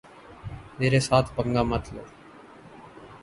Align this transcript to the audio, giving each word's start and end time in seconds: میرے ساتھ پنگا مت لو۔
میرے 0.79 0.99
ساتھ 1.07 1.27
پنگا 1.35 1.63
مت 1.69 1.83
لو۔ 1.93 2.03